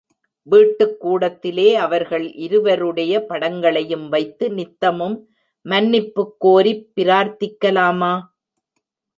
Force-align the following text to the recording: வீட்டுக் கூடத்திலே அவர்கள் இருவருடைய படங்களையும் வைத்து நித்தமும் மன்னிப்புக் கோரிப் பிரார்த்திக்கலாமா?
வீட்டுக் 0.43 0.99
கூடத்திலே 0.99 1.75
அவர்கள் 1.75 2.33
இருவருடைய 2.33 3.25
படங்களையும் 3.29 4.09
வைத்து 4.09 4.49
நித்தமும் 4.49 5.29
மன்னிப்புக் 5.65 6.35
கோரிப் 6.45 6.91
பிரார்த்திக்கலாமா? 6.95 8.21